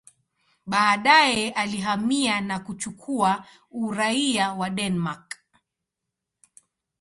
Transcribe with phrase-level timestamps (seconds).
[0.65, 5.33] Baadaye alihamia na kuchukua uraia wa Denmark.